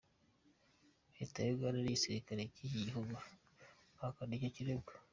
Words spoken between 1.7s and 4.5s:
n'igisirikare cy'iki gihugu bahakana icyo